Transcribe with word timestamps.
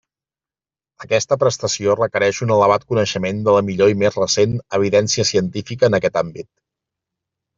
Aquesta 1.05 1.35
prestació 1.43 1.95
requereix 1.97 2.39
un 2.45 2.53
elevat 2.55 2.87
coneixement 2.93 3.43
de 3.47 3.55
la 3.57 3.61
millor 3.69 3.93
i 3.93 3.99
més 4.03 4.17
recent 4.21 4.57
evidència 4.79 5.27
científica 5.33 5.91
en 5.91 5.99
aquest 5.99 6.17
àmbit. 6.25 6.49